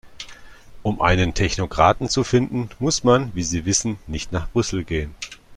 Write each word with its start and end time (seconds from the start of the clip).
Um 0.81 0.99
einen 0.99 1.35
Technokraten 1.35 2.09
zu 2.09 2.23
finden, 2.23 2.71
muss 2.79 3.03
man, 3.03 3.29
wie 3.35 3.43
Sie 3.43 3.65
wissen, 3.65 3.99
nicht 4.07 4.31
nach 4.31 4.49
Brüssel 4.49 4.83
gehen. 4.83 5.13